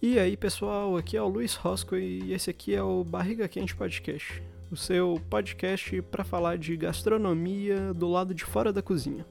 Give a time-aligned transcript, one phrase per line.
[0.00, 3.74] E aí pessoal, aqui é o Luiz Rosco e esse aqui é o Barriga Quente
[3.74, 9.24] Podcast, o seu podcast para falar de gastronomia do lado de fora da cozinha.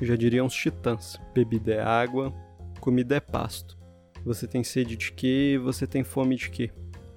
[0.00, 2.32] Já diriam os titãs: bebida é água,
[2.80, 3.76] comida é pasto.
[4.24, 5.60] Você tem sede de quê?
[5.60, 6.70] Você tem fome de quê?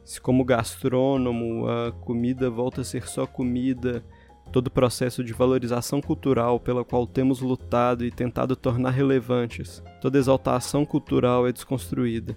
[0.04, 4.04] Se, como gastrônomo, a comida volta a ser só comida
[4.52, 10.18] todo o processo de valorização cultural pela qual temos lutado e tentado tornar relevantes, toda
[10.18, 12.36] exaltação cultural é desconstruída.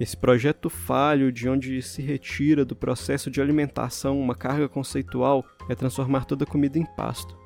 [0.00, 5.74] Esse projeto falho de onde se retira do processo de alimentação uma carga conceitual é
[5.74, 7.36] transformar toda comida em pasto.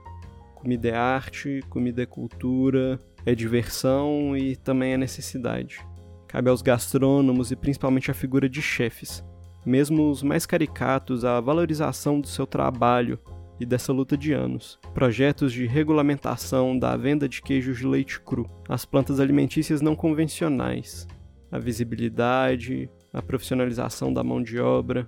[0.55, 5.84] Comida é arte, comida é cultura, é diversão e também é necessidade.
[6.29, 9.24] Cabe aos gastrônomos e principalmente à figura de chefes,
[9.66, 13.18] mesmo os mais caricatos, a valorização do seu trabalho
[13.59, 14.79] e dessa luta de anos.
[14.93, 21.07] Projetos de regulamentação da venda de queijos de leite cru, as plantas alimentícias não convencionais,
[21.51, 25.07] a visibilidade, a profissionalização da mão de obra.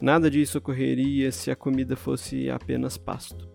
[0.00, 3.52] Nada disso ocorreria se a comida fosse apenas pasto.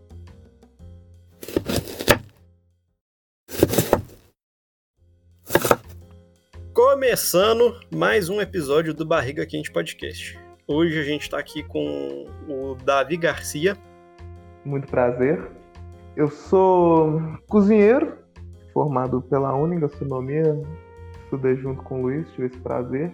[6.74, 10.40] Começando mais um episódio do Barriga Quente Podcast.
[10.68, 13.76] Hoje a gente está aqui com o Davi Garcia,
[14.68, 15.42] muito prazer.
[16.16, 18.14] Eu sou cozinheiro,
[18.73, 20.62] formado pela Uni Gastronomia,
[21.23, 23.12] estudei junto com o Luiz, tive esse prazer.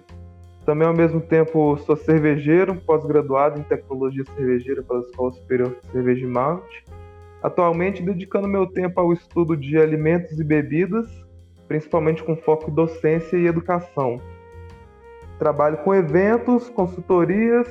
[0.65, 6.25] Também, ao mesmo tempo, sou cervejeiro, pós-graduado em Tecnologia Cervejeira pela Escola Superior de Cerveja
[6.25, 6.85] e Malte.
[7.41, 11.05] Atualmente, dedicando meu tempo ao estudo de alimentos e bebidas,
[11.67, 14.21] principalmente com foco em docência e educação.
[15.37, 17.67] Trabalho com eventos, consultorias,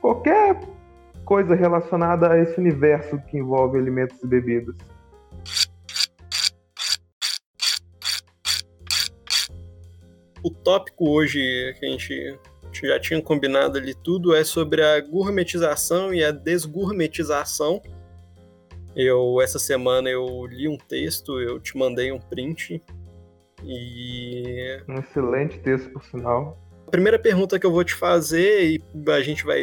[0.00, 0.60] qualquer
[1.28, 4.74] coisa relacionada a esse universo que envolve alimentos e bebidas.
[10.42, 11.38] O tópico hoje
[11.78, 12.38] que a gente
[12.72, 17.82] já tinha combinado ali tudo é sobre a gourmetização e a desgourmetização.
[18.96, 22.82] Eu essa semana eu li um texto, eu te mandei um print
[23.62, 26.56] e um excelente texto por sinal.
[26.88, 29.60] A primeira pergunta que eu vou te fazer, e a gente vai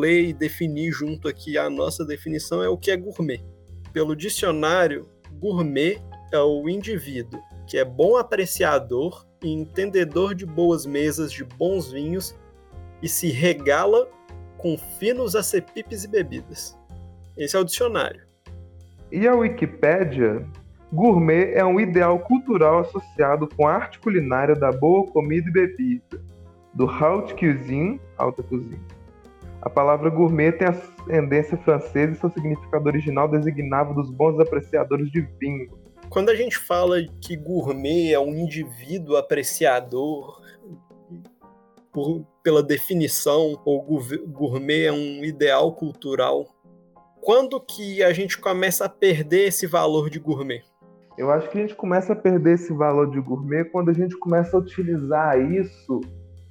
[0.00, 3.44] ler e definir junto aqui a nossa definição, é o que é gourmet.
[3.92, 5.06] Pelo dicionário,
[5.38, 6.00] gourmet
[6.32, 12.34] é o indivíduo que é bom apreciador e entendedor de boas mesas, de bons vinhos
[13.02, 14.08] e se regala
[14.56, 16.74] com finos acepipes e bebidas.
[17.36, 18.22] Esse é o dicionário.
[19.10, 20.42] E a Wikipédia,
[20.90, 26.31] gourmet é um ideal cultural associado com a arte culinária da boa comida e bebida
[26.74, 28.80] do haute cuisine, alta cozinha.
[29.60, 35.20] A palavra gourmet tem ascendência francesa e seu significado original designava dos bons apreciadores de
[35.38, 35.70] vinho.
[36.10, 40.42] Quando a gente fala que gourmet é um indivíduo apreciador,
[41.92, 43.82] por, pela definição, ou
[44.26, 46.46] gourmet é um ideal cultural,
[47.20, 50.64] quando que a gente começa a perder esse valor de gourmet?
[51.16, 54.18] Eu acho que a gente começa a perder esse valor de gourmet quando a gente
[54.18, 56.00] começa a utilizar isso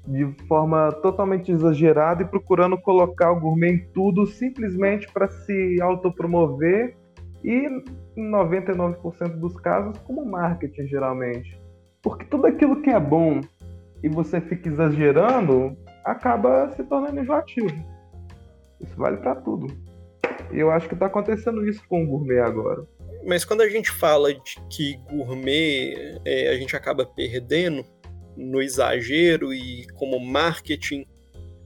[0.07, 6.95] de forma totalmente exagerada e procurando colocar o gourmet em tudo simplesmente para se autopromover
[7.43, 7.67] e
[8.17, 11.59] em 99% dos casos como marketing geralmente.
[12.01, 13.41] Porque tudo aquilo que é bom
[14.03, 17.69] e você fica exagerando acaba se tornando enjoativo.
[18.79, 19.67] Isso vale para tudo.
[20.51, 22.83] E eu acho que está acontecendo isso com o gourmet agora.
[23.25, 27.85] Mas quando a gente fala de que gourmet é, a gente acaba perdendo,
[28.41, 31.05] no exagero e como marketing,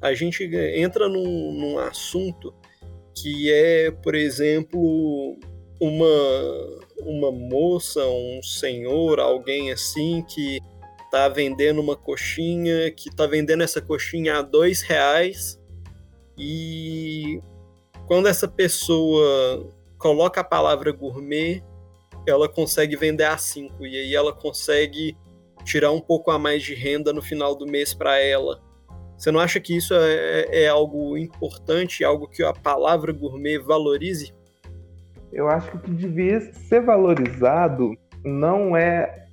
[0.01, 0.43] a gente
[0.75, 2.53] entra num, num assunto
[3.15, 5.37] que é, por exemplo,
[5.79, 6.05] uma,
[6.99, 10.59] uma moça, um senhor, alguém assim que
[11.09, 15.59] tá vendendo uma coxinha, que tá vendendo essa coxinha a dois reais
[16.37, 17.41] e
[18.05, 21.63] quando essa pessoa coloca a palavra gourmet,
[22.27, 25.17] ela consegue vender a cinco e aí ela consegue
[25.65, 28.61] tirar um pouco a mais de renda no final do mês para ela.
[29.17, 34.33] Você não acha que isso é, é, algo importante, algo que a palavra gourmet valorize?
[35.33, 39.27] Eu acho que o que devia ser valorizado não é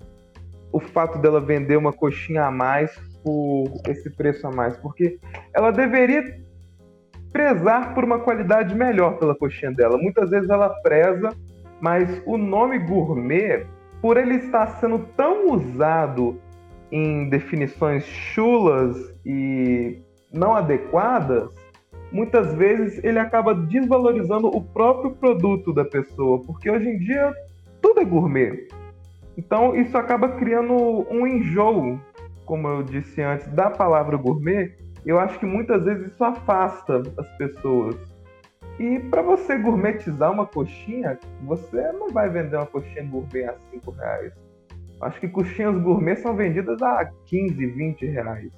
[0.73, 2.91] o fato dela vender uma coxinha a mais
[3.23, 5.19] por esse preço a mais, porque
[5.55, 6.41] ela deveria
[7.33, 9.97] prezar por uma qualidade melhor pela coxinha dela.
[9.99, 11.31] Muitas vezes ela preza,
[11.81, 13.67] mas o nome gourmet
[14.03, 16.39] por ele estar sendo tão usado
[16.91, 19.99] em definições chulas e
[20.31, 21.49] não adequadas,
[22.11, 27.33] muitas vezes ele acaba desvalorizando o próprio produto da pessoa, porque hoje em dia
[27.81, 28.69] tudo é gourmet.
[29.39, 30.75] Então isso acaba criando
[31.09, 31.99] um enjoo,
[32.45, 34.73] como eu disse antes, da palavra gourmet.
[35.07, 37.97] Eu acho que muitas vezes isso afasta as pessoas.
[38.79, 43.91] E para você gourmetizar uma coxinha, você não vai vender uma coxinha gourmet a 5
[43.91, 44.33] reais.
[45.01, 48.53] Acho que coxinhas gourmet são vendidas a 15, 20 reais.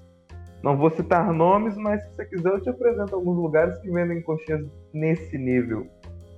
[0.62, 4.22] Não vou citar nomes, mas se você quiser eu te apresento alguns lugares que vendem
[4.22, 5.86] coxinhas nesse nível.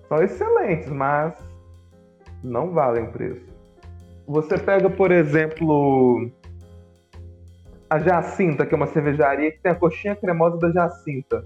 [0.09, 1.35] São excelentes, mas
[2.43, 3.47] não valem o preço.
[4.27, 6.31] Você pega, por exemplo,
[7.89, 11.45] a Jacinta, que é uma cervejaria que tem a coxinha cremosa da Jacinta.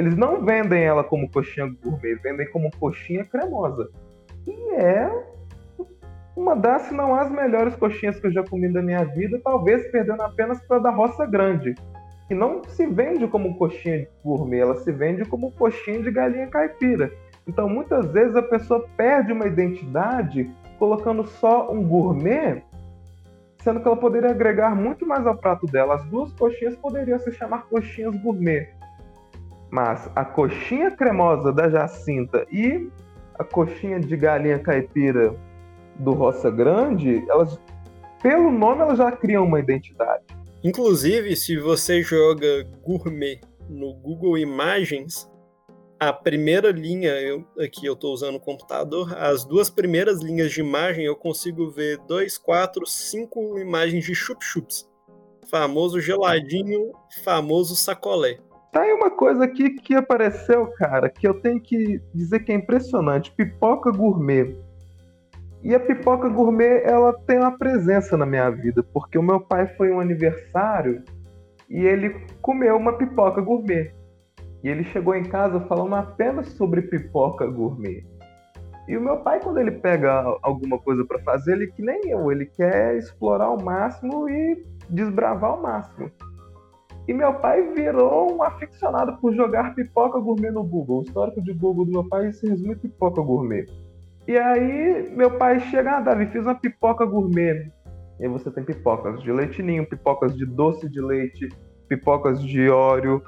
[0.00, 3.90] Eles não vendem ela como coxinha gourmet, vendem como coxinha cremosa.
[4.46, 5.10] E é
[6.34, 9.86] uma das, se não as melhores coxinhas que eu já comi da minha vida, talvez
[9.90, 11.74] perdendo apenas para da Roça Grande,
[12.26, 17.12] que não se vende como coxinha gourmet, ela se vende como coxinha de galinha caipira.
[17.46, 22.62] Então, muitas vezes a pessoa perde uma identidade colocando só um gourmet,
[23.58, 25.96] sendo que ela poderia agregar muito mais ao prato dela.
[25.96, 28.79] As duas coxinhas poderiam se chamar coxinhas gourmet.
[29.70, 32.90] Mas a coxinha cremosa da Jacinta e
[33.38, 35.34] a coxinha de galinha caipira
[35.96, 37.58] do Roça Grande, elas,
[38.22, 40.24] pelo nome, elas já criam uma identidade.
[40.62, 45.30] Inclusive, se você joga gourmet no Google Imagens,
[45.98, 50.60] a primeira linha, eu, aqui eu estou usando o computador, as duas primeiras linhas de
[50.60, 54.88] imagem eu consigo ver dois, quatro, cinco imagens de chup-chups.
[55.50, 56.92] Famoso geladinho,
[57.24, 58.38] famoso sacolé.
[58.72, 62.54] Tá aí uma coisa aqui que apareceu, cara, que eu tenho que dizer que é
[62.54, 63.32] impressionante.
[63.32, 64.56] Pipoca gourmet.
[65.62, 69.66] E a pipoca gourmet, ela tem uma presença na minha vida, porque o meu pai
[69.76, 71.02] foi um aniversário
[71.68, 73.92] e ele comeu uma pipoca gourmet.
[74.62, 78.04] E ele chegou em casa falando apenas sobre pipoca gourmet.
[78.88, 82.30] E o meu pai, quando ele pega alguma coisa para fazer, ele que nem eu,
[82.30, 86.10] ele quer explorar ao máximo e desbravar ao máximo.
[87.10, 91.00] E meu pai virou um aficionado por jogar pipoca gourmet no Google.
[91.00, 93.66] O histórico de Google do meu pai se resume pipoca gourmet.
[94.28, 97.68] E aí, meu pai chega, ah, Davi, fiz uma pipoca gourmet.
[98.20, 101.48] E aí você tem pipocas de leitinho, pipocas de doce de leite,
[101.88, 103.20] pipocas de óleo.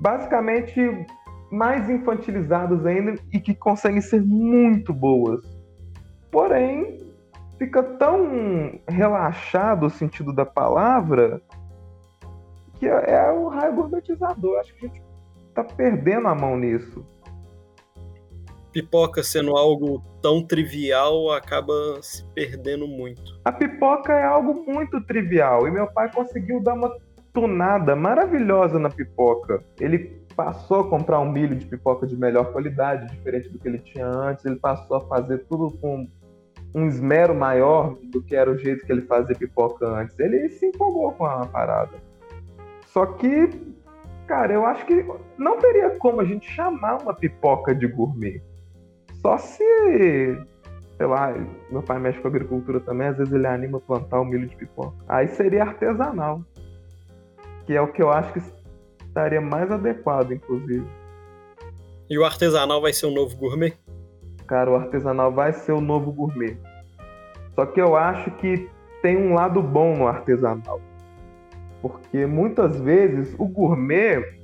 [0.00, 0.80] Basicamente,
[1.52, 5.44] mais infantilizadas ainda e que conseguem ser muito boas.
[6.30, 6.96] Porém,
[7.58, 11.42] fica tão relaxado o sentido da palavra
[12.80, 14.58] que é, é o raio gourmetizador.
[14.58, 15.02] Acho que a gente
[15.54, 17.06] tá perdendo a mão nisso
[18.72, 23.40] pipoca sendo algo tão trivial acaba se perdendo muito.
[23.44, 26.94] A pipoca é algo muito trivial e meu pai conseguiu dar uma
[27.32, 29.62] tunada maravilhosa na pipoca.
[29.78, 33.78] Ele passou a comprar um milho de pipoca de melhor qualidade, diferente do que ele
[33.78, 34.44] tinha antes.
[34.44, 36.08] Ele passou a fazer tudo com
[36.74, 40.18] um esmero maior do que era o jeito que ele fazia pipoca antes.
[40.18, 42.09] Ele se empolgou com a parada.
[42.92, 43.48] Só que,
[44.26, 45.06] cara, eu acho que
[45.38, 48.42] não teria como a gente chamar uma pipoca de gourmet.
[49.22, 49.64] Só se,
[50.96, 51.32] sei lá,
[51.70, 54.56] meu pai mexe com agricultura também, às vezes ele anima a plantar o milho de
[54.56, 54.96] pipoca.
[55.08, 56.42] Aí seria artesanal,
[57.64, 58.42] que é o que eu acho que
[59.06, 60.86] estaria mais adequado, inclusive.
[62.08, 63.72] E o artesanal vai ser o novo gourmet?
[64.48, 66.58] Cara, o artesanal vai ser o novo gourmet.
[67.54, 68.68] Só que eu acho que
[69.00, 70.80] tem um lado bom no artesanal.
[71.80, 74.38] Porque muitas vezes o gourmet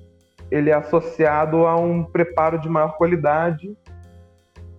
[0.51, 3.77] ele é associado a um preparo de maior qualidade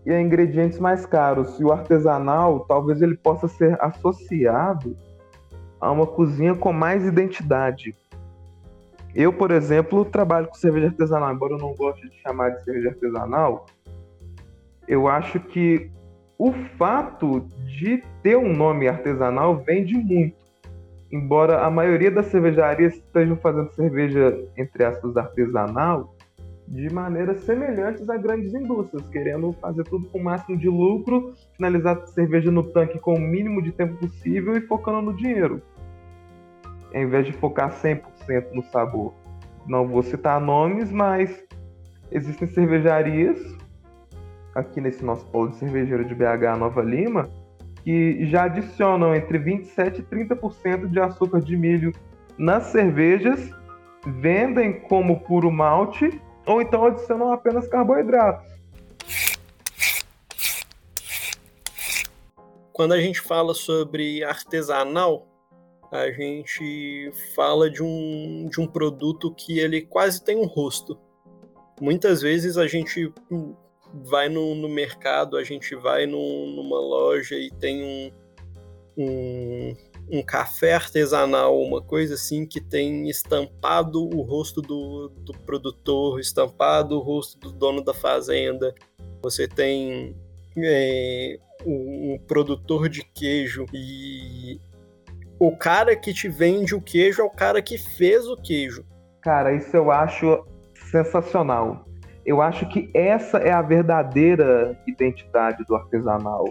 [0.06, 1.60] e a ingredientes mais caros.
[1.60, 4.96] E o artesanal, talvez ele possa ser associado
[5.80, 7.94] a uma cozinha com mais identidade.
[9.14, 12.90] Eu, por exemplo, trabalho com cerveja artesanal, embora eu não goste de chamar de cerveja
[12.90, 13.66] artesanal,
[14.88, 15.92] eu acho que
[16.38, 20.37] o fato de ter um nome artesanal vende muito.
[21.12, 26.14] Embora a maioria das cervejarias estejam fazendo cerveja, entre aspas, artesanal,
[26.68, 31.98] de maneiras semelhantes a grandes indústrias, querendo fazer tudo com o máximo de lucro, finalizar
[31.98, 35.62] a cerveja no tanque com o mínimo de tempo possível e focando no dinheiro,
[36.94, 39.14] em vez de focar 100% no sabor.
[39.66, 41.42] Não vou citar nomes, mas
[42.12, 43.40] existem cervejarias
[44.54, 47.30] aqui nesse nosso polo de cervejeiro de BH Nova Lima
[47.88, 51.94] que já adicionam entre 27 e 30% de açúcar de milho
[52.38, 53.50] nas cervejas,
[54.06, 58.46] vendem como puro malte ou então adicionam apenas carboidratos.
[62.74, 65.26] Quando a gente fala sobre artesanal,
[65.90, 71.00] a gente fala de um, de um produto que ele quase tem um rosto.
[71.80, 73.14] Muitas vezes a gente
[73.94, 78.12] vai no, no mercado, a gente vai no, numa loja e tem um,
[78.98, 79.76] um,
[80.12, 86.98] um, café artesanal, uma coisa assim, que tem estampado o rosto do, do produtor, estampado
[86.98, 88.74] o rosto do dono da fazenda.
[89.22, 90.16] Você tem
[90.58, 94.60] é, um, um produtor de queijo e
[95.40, 98.84] o cara que te vende o queijo é o cara que fez o queijo.
[99.22, 100.46] Cara, isso eu acho
[100.90, 101.86] sensacional.
[102.28, 106.44] Eu acho que essa é a verdadeira identidade do artesanal.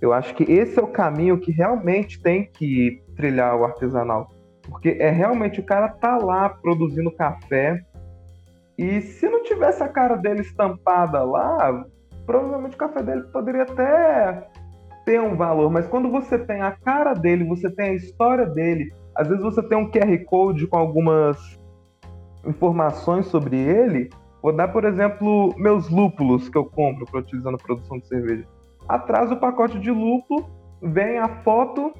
[0.00, 4.28] Eu acho que esse é o caminho que realmente tem que trilhar o artesanal.
[4.68, 7.80] Porque é realmente o cara tá lá produzindo café
[8.76, 11.86] e se não tivesse a cara dele estampada lá,
[12.26, 14.48] provavelmente o café dele poderia até
[15.04, 18.92] ter um valor, mas quando você tem a cara dele, você tem a história dele,
[19.14, 21.38] às vezes você tem um QR Code com algumas
[22.44, 24.10] informações sobre ele.
[24.44, 28.46] Vou dar, por exemplo, meus lúpulos que eu compro para utilizar na produção de cerveja.
[28.86, 30.44] Atrás do pacote de lúpulo
[30.82, 31.94] vem a foto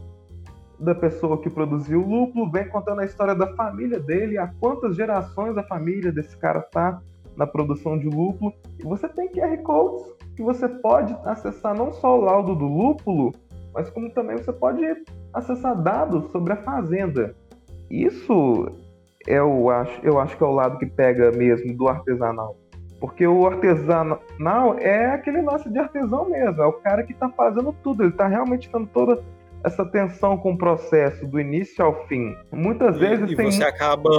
[0.79, 4.95] da pessoa que produziu o lúpulo, vem contando a história da família dele, há quantas
[4.95, 7.01] gerações a família desse cara tá
[7.35, 8.53] na produção de lúpulo.
[8.79, 10.05] E você tem QR Codes
[10.37, 13.33] que você pode acessar não só o laudo do lúpulo,
[13.73, 14.85] mas como também você pode
[15.33, 17.35] acessar dados sobre a fazenda.
[17.91, 18.71] Isso
[19.26, 22.57] eu acho, eu acho que é o lado que pega mesmo do artesanal.
[23.00, 27.75] Porque o artesanal é aquele lance de artesão mesmo, é o cara que está fazendo
[27.83, 29.23] tudo, ele está realmente dando toda
[29.62, 32.35] essa atenção com o processo do início ao fim.
[32.52, 33.50] Muitas e, vezes e tem.
[33.50, 34.11] você acaba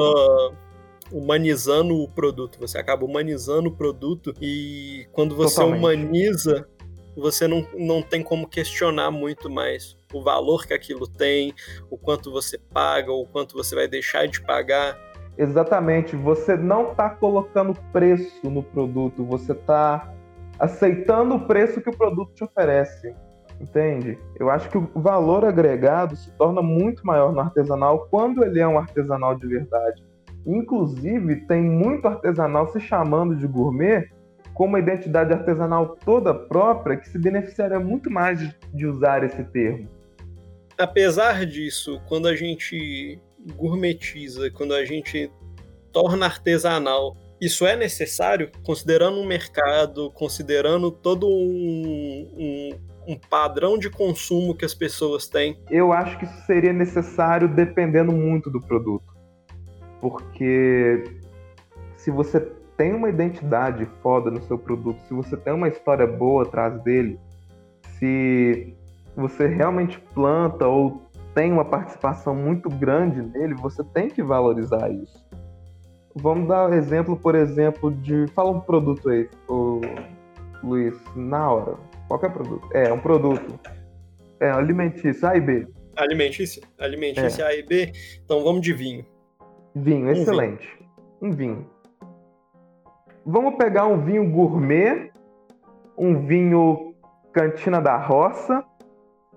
[1.11, 5.79] humanizando o produto, você acaba humanizando o produto e quando você Totalmente.
[5.79, 6.67] humaniza,
[7.15, 11.53] você não, não tem como questionar muito mais o valor que aquilo tem,
[11.89, 14.97] o quanto você paga, o quanto você vai deixar de pagar.
[15.37, 20.13] Exatamente, você não está colocando preço no produto, você está
[20.57, 23.13] aceitando o preço que o produto te oferece.
[23.59, 24.17] Entende?
[24.37, 28.67] Eu acho que o valor agregado se torna muito maior no artesanal quando ele é
[28.67, 30.03] um artesanal de verdade.
[30.45, 34.09] Inclusive, tem muito artesanal se chamando de gourmet
[34.55, 39.43] com uma identidade artesanal toda própria que se beneficiaria muito mais de, de usar esse
[39.43, 39.89] termo.
[40.77, 43.19] Apesar disso, quando a gente
[43.57, 45.29] gourmetiza, quando a gente
[45.91, 53.89] torna artesanal, isso é necessário, considerando o mercado, considerando todo um, um, um, padrão de
[53.89, 55.59] consumo que as pessoas têm?
[55.69, 59.13] Eu acho que isso seria necessário dependendo muito do produto.
[59.99, 61.03] Porque
[61.97, 62.39] se você
[62.77, 67.19] tem uma identidade foda no seu produto, se você tem uma história boa atrás dele,
[67.99, 68.73] se
[69.15, 71.01] você realmente planta ou
[71.33, 75.23] tem uma participação muito grande nele, você tem que valorizar isso.
[76.15, 78.25] Vamos dar exemplo, por exemplo, de.
[78.27, 79.81] Fala um produto aí, o
[80.63, 81.75] Luiz, na hora.
[82.07, 82.69] Qualquer produto.
[82.73, 83.59] É, um produto.
[84.39, 85.67] É, alimentício, A e B.
[85.97, 86.61] Alimentício?
[86.77, 87.47] Alimentício é.
[87.47, 87.91] A e B.
[88.23, 89.05] Então vamos de vinho.
[89.75, 90.67] Vinho, um excelente.
[90.77, 90.89] Vinho.
[91.21, 91.74] Um vinho.
[93.25, 95.11] Vamos pegar um vinho gourmet,
[95.97, 96.93] um vinho
[97.33, 98.63] cantina da roça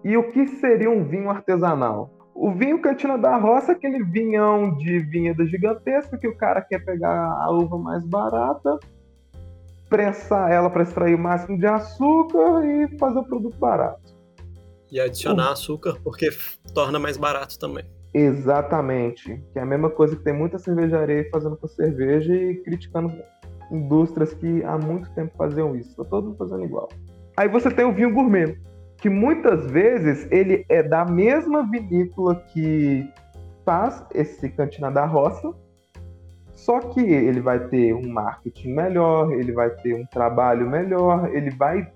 [0.04, 2.10] e o que seria um vinho artesanal?
[2.34, 6.84] O vinho cantina da roça é aquele vinhão de vinheda gigantesca que o cara quer
[6.84, 8.78] pegar a uva mais barata,
[9.88, 14.14] prensar ela para extrair o máximo de açúcar e fazer o produto barato.
[14.92, 15.52] E adicionar o...
[15.52, 16.28] açúcar porque
[16.74, 17.86] torna mais barato também.
[18.12, 19.42] Exatamente.
[19.52, 23.10] Que é a mesma coisa que tem muita cervejaria fazendo com cerveja e criticando
[23.70, 25.96] indústrias que há muito tempo faziam isso.
[25.96, 26.88] Tá todo mundo fazendo igual.
[27.36, 28.58] Aí você tem o vinho gourmet,
[28.96, 33.08] que muitas vezes ele é da mesma vinícola que
[33.64, 35.52] faz esse Cantina da Roça,
[36.52, 41.50] só que ele vai ter um marketing melhor, ele vai ter um trabalho melhor, ele
[41.50, 41.88] vai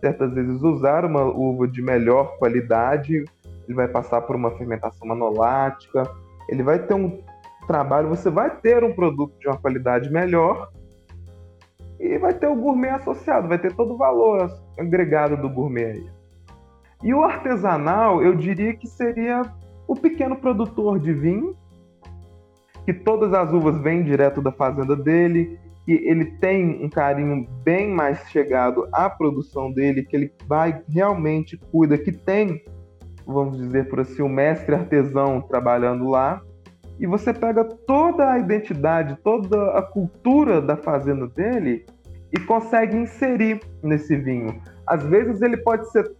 [0.00, 3.24] certas vezes usar uma uva de melhor qualidade,
[3.66, 6.10] ele vai passar por uma fermentação manolática,
[6.48, 7.20] ele vai ter um
[7.66, 10.70] trabalho, você vai ter um produto de uma qualidade melhor
[11.98, 16.10] e vai ter o gourmet associado, vai ter todo o valor agregado do gourmet aí.
[17.02, 19.42] E o artesanal, eu diria que seria
[19.86, 21.56] o pequeno produtor de vinho,
[22.84, 27.90] que todas as uvas vêm direto da fazenda dele, que ele tem um carinho bem
[27.90, 32.62] mais chegado à produção dele, que ele vai realmente cuida, que tem,
[33.26, 36.42] vamos dizer por assim, o mestre artesão trabalhando lá.
[36.98, 41.84] E você pega toda a identidade, toda a cultura da fazenda dele
[42.32, 44.60] e consegue inserir nesse vinho.
[44.86, 46.10] Às vezes ele pode ser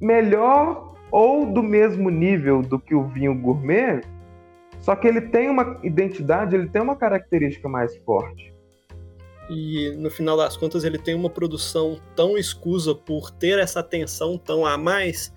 [0.00, 4.00] melhor ou do mesmo nível do que o vinho gourmet,
[4.80, 8.52] só que ele tem uma identidade, ele tem uma característica mais forte.
[9.50, 14.38] e no final das contas ele tem uma produção tão escusa por ter essa atenção
[14.38, 15.32] tão a mais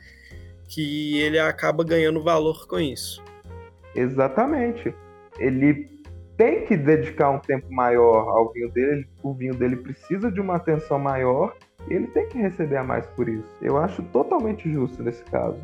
[0.67, 3.24] que ele acaba ganhando valor com isso.
[3.95, 4.93] Exatamente.
[5.39, 5.89] Ele
[6.37, 10.55] tem que dedicar um tempo maior ao vinho dele, o vinho dele precisa de uma
[10.57, 11.55] atenção maior
[11.89, 13.49] e ele tem que receber a mais por isso.
[13.61, 15.59] Eu acho totalmente justo nesse caso.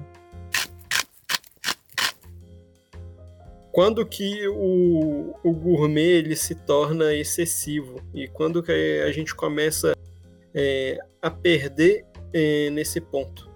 [3.72, 9.96] Quando que o, o gourmet ele se torna excessivo e quando que a gente começa
[10.54, 13.51] é, a perder é, nesse ponto?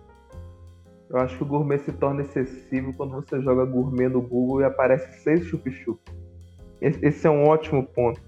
[1.16, 4.66] Eu acho que o gourmet se torna excessivo quando você joga gourmet no Google e
[4.66, 5.98] aparece seis chup-chup.
[6.82, 8.20] Esse é um ótimo ponto.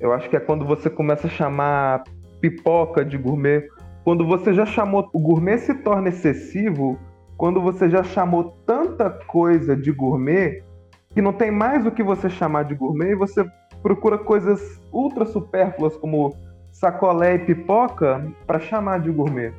[0.00, 2.02] Eu acho que é quando você começa a chamar
[2.40, 3.64] pipoca de gourmet.
[4.02, 5.08] Quando você já chamou.
[5.12, 6.98] O gourmet se torna excessivo
[7.36, 10.64] quando você já chamou tanta coisa de gourmet
[11.10, 13.48] que não tem mais o que você chamar de gourmet e você
[13.84, 16.34] procura coisas ultra supérfluas como
[16.72, 19.54] sacolé e pipoca para chamar de gourmet.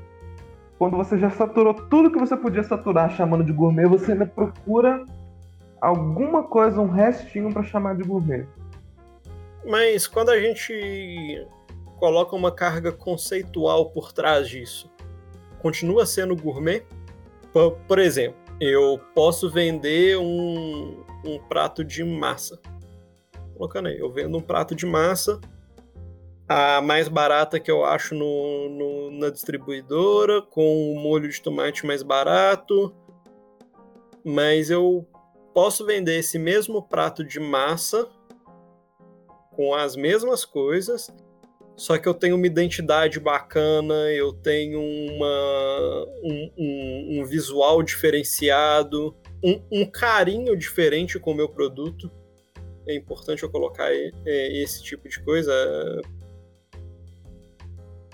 [0.82, 5.06] Quando você já saturou tudo que você podia saturar chamando de gourmet, você ainda procura
[5.80, 8.48] alguma coisa, um restinho para chamar de gourmet.
[9.64, 11.46] Mas quando a gente
[12.00, 14.92] coloca uma carga conceitual por trás disso,
[15.62, 16.84] continua sendo gourmet?
[17.88, 22.60] Por, exemplo, eu posso vender um, um prato de massa.
[23.54, 25.40] Colocando aí, eu vendo um prato de massa,
[26.52, 31.86] a mais barata que eu acho no, no, na distribuidora, com o molho de tomate
[31.86, 32.94] mais barato,
[34.22, 35.08] mas eu
[35.54, 38.06] posso vender esse mesmo prato de massa
[39.56, 41.10] com as mesmas coisas,
[41.78, 49.16] só que eu tenho uma identidade bacana, eu tenho uma, um, um, um visual diferenciado,
[49.42, 52.12] um, um, carinho diferente com o meu produto.
[52.88, 55.54] É importante eu colocar é, esse tipo de coisa.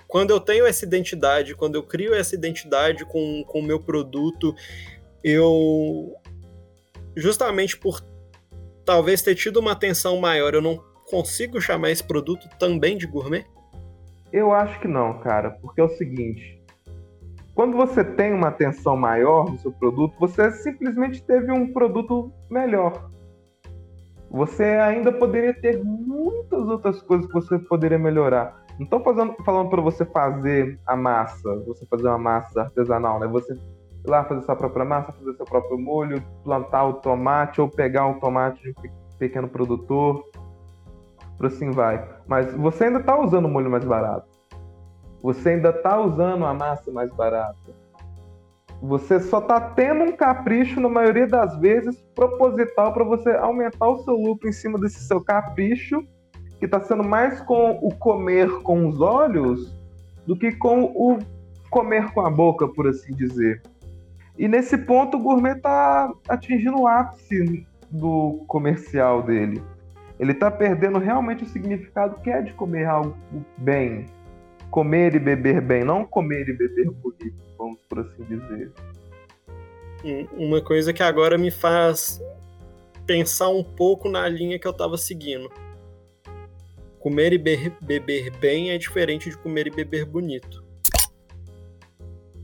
[0.08, 4.54] Quando eu tenho essa identidade, quando eu crio essa identidade com o meu produto,
[5.22, 6.16] eu
[7.14, 8.02] justamente por
[8.84, 13.44] talvez ter tido uma atenção maior, eu não consigo chamar esse produto também de gourmet?
[14.32, 16.58] Eu acho que não, cara, porque é o seguinte:
[17.54, 23.10] quando você tem uma atenção maior no seu produto, você simplesmente teve um produto melhor.
[24.30, 28.67] Você ainda poderia ter muitas outras coisas que você poderia melhorar.
[28.78, 29.02] Não estou
[29.44, 33.26] falando para você fazer a massa, você fazer uma massa artesanal, né?
[33.26, 33.58] Você
[34.06, 38.20] lá fazer sua própria massa, fazer seu próprio molho, plantar o tomate ou pegar um
[38.20, 40.24] tomate de um pequeno produtor,
[41.36, 42.08] por assim vai.
[42.26, 44.28] Mas você ainda está usando o molho mais barato.
[45.22, 47.56] Você ainda está usando a massa mais barata.
[48.80, 53.98] Você só está tendo um capricho, na maioria das vezes, proposital para você aumentar o
[54.04, 56.00] seu lucro em cima desse seu capricho,
[56.58, 59.72] que está sendo mais com o comer com os olhos
[60.26, 61.18] do que com o
[61.70, 63.62] comer com a boca, por assim dizer.
[64.36, 69.62] E nesse ponto o gourmet está atingindo o ápice do comercial dele.
[70.18, 73.16] Ele está perdendo realmente o significado que é de comer algo
[73.56, 74.06] bem.
[74.70, 78.70] Comer e beber bem, não comer e beber bonito, vamos por assim dizer.
[80.36, 82.22] Uma coisa que agora me faz
[83.06, 85.50] pensar um pouco na linha que eu estava seguindo.
[87.08, 90.68] Comer e beber bem é diferente de comer e beber bonito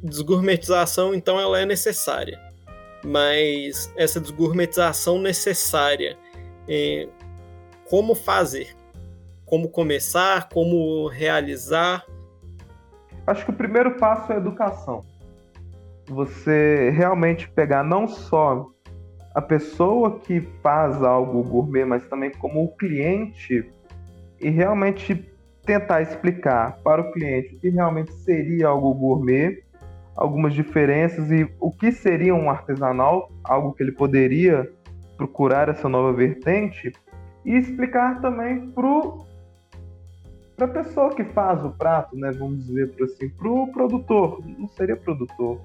[0.03, 2.39] desgourmetização, então, ela é necessária.
[3.05, 6.17] Mas essa desgourmetização necessária,
[6.67, 7.09] é,
[7.89, 8.75] como fazer?
[9.45, 10.49] Como começar?
[10.49, 12.05] Como realizar?
[13.27, 15.05] Acho que o primeiro passo é educação.
[16.07, 18.71] Você realmente pegar não só
[19.35, 23.71] a pessoa que faz algo gourmet, mas também como o cliente
[24.41, 25.31] e realmente
[25.65, 29.65] tentar explicar para o cliente o que realmente seria algo gourmet
[30.17, 34.71] algumas diferenças e o que seria um artesanal, algo que ele poderia
[35.17, 36.93] procurar essa nova vertente,
[37.45, 38.73] e explicar também
[40.57, 44.69] para a pessoa que faz o prato, né, vamos dizer assim, para o produtor, não
[44.69, 45.61] seria produtor.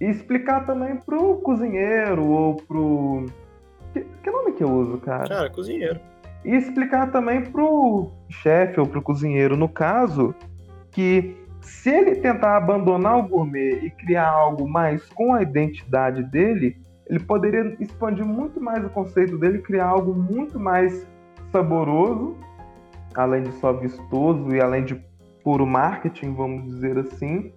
[0.00, 2.76] E explicar também para o cozinheiro ou para.
[3.92, 5.26] Que, que nome que eu uso, cara?
[5.26, 5.98] Cara, cozinheiro.
[6.44, 10.34] E explicar também para o chefe ou para o cozinheiro, no caso,
[10.92, 16.76] que se ele tentar abandonar o gourmet e criar algo mais com a identidade dele,
[17.08, 21.06] ele poderia expandir muito mais o conceito dele, criar algo muito mais
[21.50, 22.36] saboroso,
[23.14, 25.00] além de só vistoso e além de
[25.42, 27.52] puro marketing, vamos dizer assim,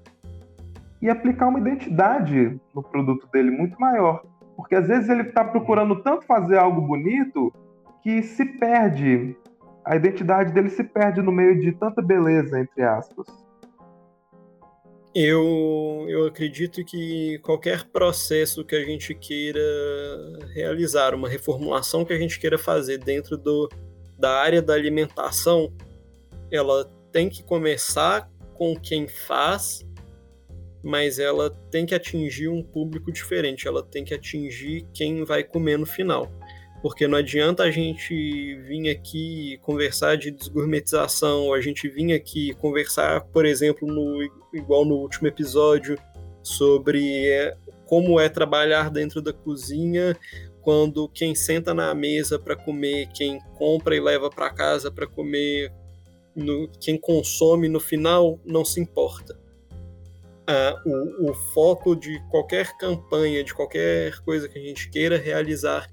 [1.01, 4.23] e aplicar uma identidade no produto dele muito maior.
[4.55, 7.53] Porque às vezes ele está procurando tanto fazer algo bonito
[8.03, 9.35] que se perde
[9.89, 13.25] a identidade dele se perde no meio de tanta beleza, entre aspas.
[15.15, 19.59] Eu, eu acredito que qualquer processo que a gente queira
[20.53, 23.67] realizar, uma reformulação que a gente queira fazer dentro do,
[24.19, 25.73] da área da alimentação,
[26.51, 29.83] ela tem que começar com quem faz,
[30.83, 35.79] mas ela tem que atingir um público diferente, ela tem que atingir quem vai comer
[35.79, 36.31] no final
[36.81, 42.53] porque não adianta a gente vir aqui conversar de desgourmetização, ou a gente vir aqui
[42.55, 44.21] conversar, por exemplo, no,
[44.53, 45.97] igual no último episódio,
[46.41, 50.17] sobre é, como é trabalhar dentro da cozinha
[50.61, 55.73] quando quem senta na mesa para comer, quem compra e leva para casa para comer,
[56.35, 59.37] no, quem consome no final não se importa.
[60.47, 65.89] Ah, o, o foco de qualquer campanha, de qualquer coisa que a gente queira realizar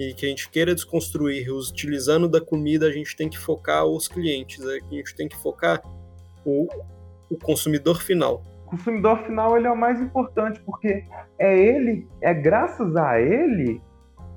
[0.00, 4.08] e que a gente queira desconstruir utilizando da comida, a gente tem que focar os
[4.08, 5.82] clientes, a gente tem que focar
[6.42, 6.66] o,
[7.30, 8.42] o consumidor final.
[8.66, 11.04] O consumidor final ele é o mais importante, porque
[11.38, 13.82] é ele, é graças a ele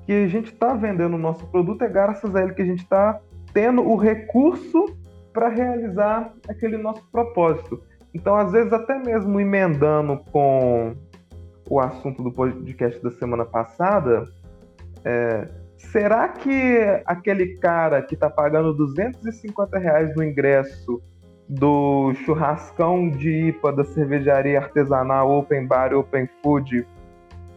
[0.04, 2.82] que a gente está vendendo o nosso produto, é graças a ele que a gente
[2.82, 3.18] está
[3.54, 4.84] tendo o recurso
[5.32, 7.82] para realizar aquele nosso propósito.
[8.12, 10.94] Então, às vezes, até mesmo emendando com
[11.70, 14.28] o assunto do podcast da semana passada,
[15.04, 21.02] é, será que aquele cara que está pagando 250 reais no ingresso
[21.48, 26.86] do churrascão de IPA da cervejaria artesanal Open Bar Open Food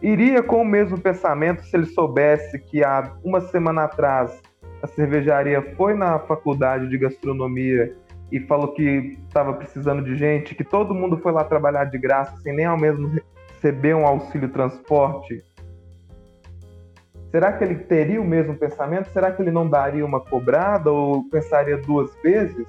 [0.02, 4.40] iria com o mesmo pensamento se ele soubesse que há uma semana atrás
[4.82, 7.96] a cervejaria foi na faculdade de gastronomia
[8.30, 12.36] e falou que estava precisando de gente, que todo mundo foi lá trabalhar de graça
[12.42, 13.10] sem nem ao mesmo
[13.48, 15.42] receber um auxílio transporte?
[17.30, 19.10] Será que ele teria o mesmo pensamento?
[19.10, 22.66] Será que ele não daria uma cobrada ou pensaria duas vezes?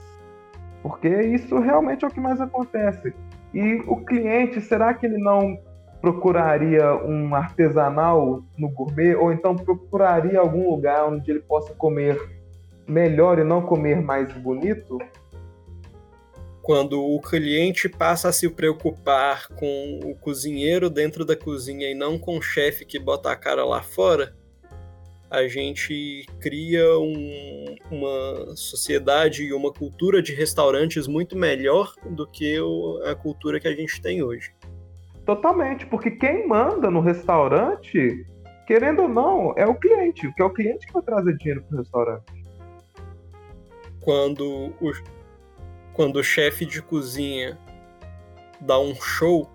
[0.82, 3.13] Porque isso realmente é o que mais acontece.
[3.54, 5.58] E o cliente, será que ele não
[6.02, 12.17] procuraria um artesanal no gourmet ou então procuraria algum lugar onde ele possa comer
[12.88, 14.98] melhor e não comer mais bonito?
[16.62, 22.19] Quando o cliente passa a se preocupar com o cozinheiro dentro da cozinha e não
[22.19, 24.36] com o chefe que bota a cara lá fora,
[25.30, 32.58] a gente cria um, uma sociedade e uma cultura de restaurantes muito melhor do que
[33.06, 34.52] a cultura que a gente tem hoje.
[35.26, 38.26] Totalmente, porque quem manda no restaurante,
[38.65, 41.76] querendo ou não, é o cliente, porque é o cliente que vai trazer dinheiro para
[41.76, 42.46] o restaurante.
[44.02, 44.92] Quando o,
[45.94, 47.56] quando o chefe de cozinha
[48.60, 49.48] dá um show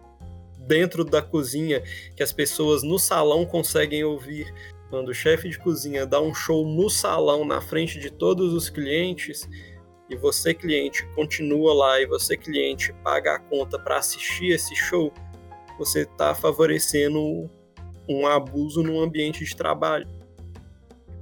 [0.58, 1.82] dentro da cozinha
[2.16, 4.52] que as pessoas no salão conseguem ouvir
[4.94, 8.70] quando o chefe de cozinha dá um show no salão na frente de todos os
[8.70, 9.50] clientes
[10.08, 15.12] e você cliente continua lá e você cliente paga a conta para assistir esse show,
[15.76, 17.50] você está favorecendo
[18.08, 20.06] um abuso no ambiente de trabalho.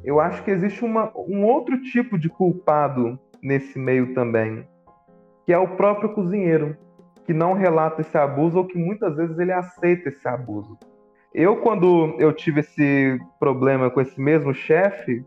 [0.04, 4.68] Eu acho que existe uma, um outro tipo de culpado nesse meio também,
[5.46, 6.76] que é o próprio cozinheiro,
[7.24, 10.76] que não relata esse abuso ou que muitas vezes ele aceita esse abuso.
[11.34, 15.24] Eu, quando eu tive esse problema com esse mesmo chefe,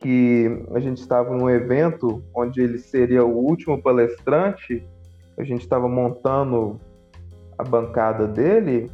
[0.00, 4.84] que a gente estava num evento onde ele seria o último palestrante,
[5.38, 6.80] a gente estava montando
[7.56, 8.90] a bancada dele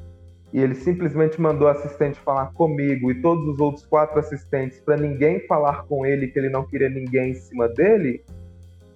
[0.53, 4.97] e ele simplesmente mandou o assistente falar comigo e todos os outros quatro assistentes para
[4.97, 8.23] ninguém falar com ele que ele não queria ninguém em cima dele.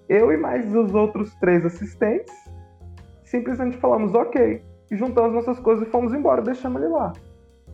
[0.08, 2.34] Eu e mais os outros três assistentes
[3.24, 7.12] simplesmente falamos ok e juntamos nossas coisas e fomos embora, deixamos ele lá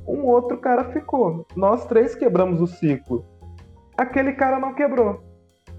[0.07, 1.47] um outro cara ficou.
[1.57, 3.25] Nós três quebramos o ciclo.
[3.97, 5.23] Aquele cara não quebrou.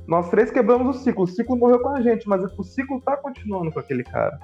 [0.07, 1.23] Nós três quebramos o ciclo.
[1.23, 4.39] O ciclo morreu com a gente, mas o ciclo tá continuando com aquele cara.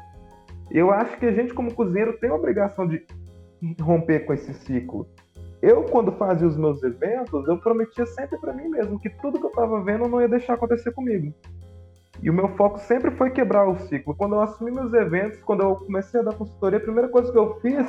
[0.69, 3.05] Eu acho que a gente, como cozinheiro, tem a obrigação de
[3.81, 5.07] romper com esse ciclo.
[5.61, 9.45] Eu, quando fazia os meus eventos, eu prometia sempre para mim mesmo que tudo que
[9.45, 11.33] eu tava vendo não ia deixar acontecer comigo.
[12.21, 14.15] E o meu foco sempre foi quebrar o ciclo.
[14.15, 17.37] Quando eu assumi meus eventos, quando eu comecei a dar consultoria, a primeira coisa que
[17.37, 17.87] eu fiz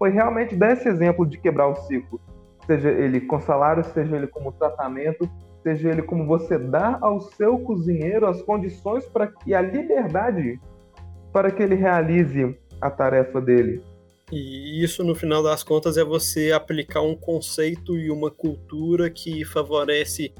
[0.00, 2.18] foi realmente dar esse exemplo de quebrar o ciclo.
[2.66, 5.28] Seja ele com salário, seja ele como tratamento,
[5.62, 10.58] seja ele como você dá ao seu cozinheiro as condições para e a liberdade
[11.30, 13.82] para que ele realize a tarefa dele.
[14.32, 19.44] E isso, no final das contas, é você aplicar um conceito e uma cultura que
[19.44, 20.32] favorece.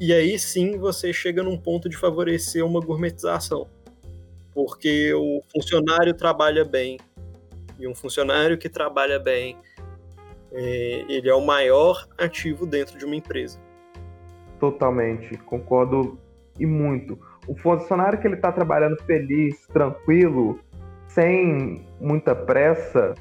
[0.00, 3.66] E aí sim você chega num ponto de favorecer uma gourmetização.
[4.54, 6.98] Porque o funcionário trabalha bem,
[7.80, 9.56] e um funcionário que trabalha bem,
[10.52, 13.58] é, ele é o maior ativo dentro de uma empresa.
[14.58, 16.18] totalmente, concordo
[16.58, 17.18] e muito.
[17.48, 20.60] O funcionário que ele está trabalhando feliz, tranquilo,
[21.08, 23.14] sem muita pressa,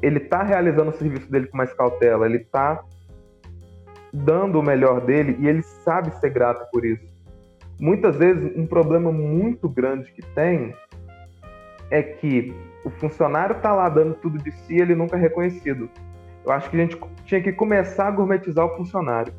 [0.00, 2.82] ele está realizando o serviço dele com mais cautela, ele está
[4.12, 7.04] dando o melhor dele e ele sabe ser grato por isso.
[7.80, 10.74] Muitas vezes, um problema muito grande que tem
[11.90, 15.90] é que o funcionário está lá dando tudo de si e ele nunca é reconhecido.
[16.44, 19.32] Eu acho que a gente tinha que começar a gourmetizar o funcionário.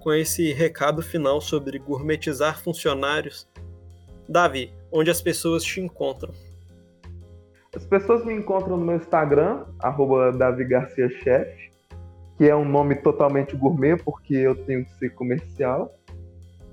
[0.00, 3.48] Com esse recado final sobre gourmetizar funcionários,
[4.28, 6.32] Davi, onde as pessoas te encontram?
[7.74, 11.70] As pessoas me encontram no meu Instagram, arroba Davi Garcia Chef,
[12.36, 15.94] que é um nome totalmente gourmet, porque eu tenho que ser comercial.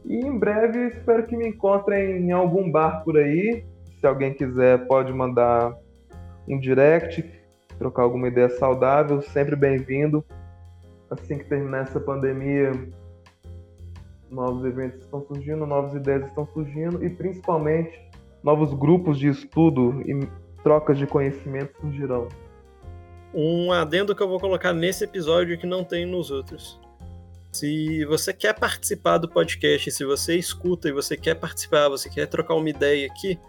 [0.03, 3.63] E em breve espero que me encontrem em algum bar por aí.
[3.99, 5.73] Se alguém quiser, pode mandar
[6.49, 7.23] um direct,
[7.77, 10.25] trocar alguma ideia saudável, sempre bem-vindo.
[11.09, 12.71] Assim que terminar essa pandemia,
[14.29, 17.99] novos eventos estão surgindo, novas ideias estão surgindo e principalmente
[18.43, 20.27] novos grupos de estudo e
[20.63, 22.27] trocas de conhecimento surgirão.
[23.33, 26.79] Um adendo que eu vou colocar nesse episódio que não tem nos outros.
[27.51, 32.27] Se você quer participar do podcast, se você escuta e você quer participar, você quer
[32.27, 33.39] trocar uma ideia aqui,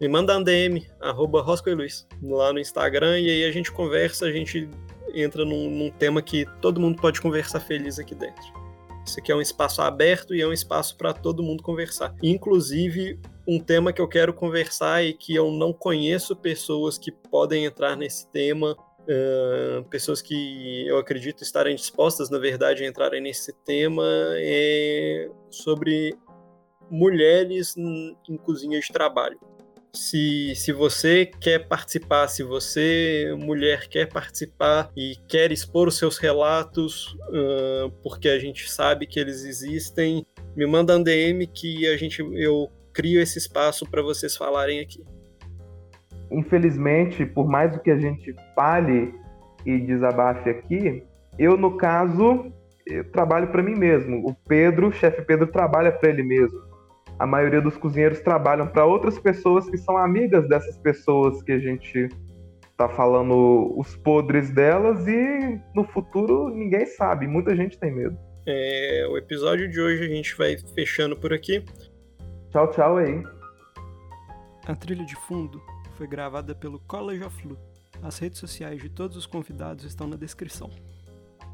[0.00, 4.32] me manda um DM, arroba Luiz, lá no Instagram, e aí a gente conversa, a
[4.32, 4.68] gente
[5.12, 8.58] entra num, num tema que todo mundo pode conversar feliz aqui dentro.
[9.04, 12.14] Isso aqui é um espaço aberto e é um espaço para todo mundo conversar.
[12.22, 17.64] Inclusive, um tema que eu quero conversar e que eu não conheço pessoas que podem
[17.64, 23.52] entrar nesse tema, uh, pessoas que eu acredito estarem dispostas, na verdade, a entrarem nesse
[23.64, 24.04] tema,
[24.36, 26.14] é sobre
[26.90, 29.38] mulheres em cozinha de trabalho
[29.92, 36.18] se, se você quer participar, se você, mulher, quer participar e quer expor os seus
[36.18, 41.96] relatos, uh, porque a gente sabe que eles existem, me manda um DM que a
[41.96, 45.02] gente, eu crio esse espaço para vocês falarem aqui.
[46.30, 49.14] Infelizmente, por mais do que a gente fale
[49.64, 51.02] e desabafe aqui,
[51.38, 52.52] eu, no caso,
[52.86, 54.28] eu trabalho para mim mesmo.
[54.28, 56.67] O Pedro, o chefe Pedro, trabalha para ele mesmo
[57.18, 61.58] a maioria dos cozinheiros trabalham para outras pessoas que são amigas dessas pessoas que a
[61.58, 62.08] gente
[62.76, 68.16] tá falando os podres delas e no futuro ninguém sabe, muita gente tem medo.
[68.46, 71.64] É, o episódio de hoje a gente vai fechando por aqui.
[72.50, 73.22] Tchau, tchau aí.
[74.66, 75.60] A trilha de fundo
[75.96, 77.58] foi gravada pelo College of Lu.
[78.00, 80.70] As redes sociais de todos os convidados estão na descrição.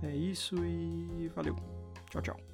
[0.03, 1.57] É isso e valeu.
[2.11, 2.54] Tchau, tchau.